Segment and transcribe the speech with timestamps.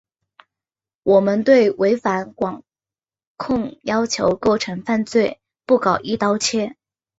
[1.03, 2.63] 我们对违反管
[3.37, 6.75] 控要求构成犯罪不搞‘一刀切’